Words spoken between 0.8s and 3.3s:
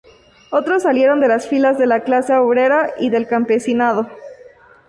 salieron de las filas de la clase obrera y del